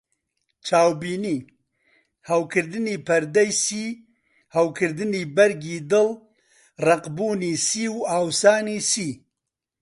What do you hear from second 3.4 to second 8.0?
سی، هەوکردنی بەرگی دڵ، ڕەقبوونی سی و